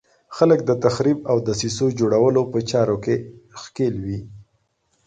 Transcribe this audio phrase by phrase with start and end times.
[0.35, 3.15] خلک د تخریب او دسیسو جوړولو په چارو کې
[3.61, 4.19] ښکېل وي.